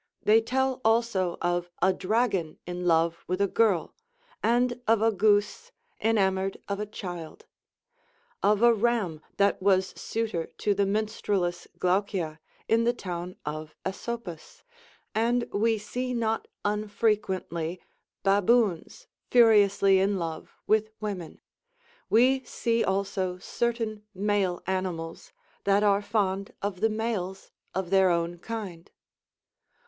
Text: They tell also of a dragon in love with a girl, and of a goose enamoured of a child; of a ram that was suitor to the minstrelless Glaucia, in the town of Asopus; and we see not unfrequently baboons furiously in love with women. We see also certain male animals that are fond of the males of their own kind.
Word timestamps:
They 0.23 0.41
tell 0.41 0.81
also 0.83 1.37
of 1.43 1.69
a 1.79 1.93
dragon 1.93 2.57
in 2.65 2.87
love 2.87 3.23
with 3.27 3.39
a 3.39 3.45
girl, 3.47 3.93
and 4.41 4.81
of 4.87 4.99
a 4.99 5.11
goose 5.11 5.71
enamoured 5.99 6.57
of 6.67 6.79
a 6.79 6.87
child; 6.87 7.45
of 8.41 8.63
a 8.63 8.73
ram 8.73 9.21
that 9.37 9.61
was 9.61 9.89
suitor 9.95 10.47
to 10.57 10.73
the 10.73 10.87
minstrelless 10.87 11.67
Glaucia, 11.77 12.39
in 12.67 12.83
the 12.83 12.93
town 12.95 13.35
of 13.45 13.75
Asopus; 13.85 14.63
and 15.13 15.43
we 15.53 15.77
see 15.77 16.15
not 16.15 16.47
unfrequently 16.65 17.79
baboons 18.23 19.05
furiously 19.29 19.99
in 19.99 20.17
love 20.17 20.51
with 20.65 20.89
women. 20.99 21.41
We 22.09 22.43
see 22.43 22.83
also 22.83 23.37
certain 23.37 24.01
male 24.15 24.63
animals 24.65 25.31
that 25.65 25.83
are 25.83 26.01
fond 26.01 26.55
of 26.59 26.81
the 26.81 26.89
males 26.89 27.51
of 27.75 27.91
their 27.91 28.09
own 28.09 28.39
kind. 28.39 28.89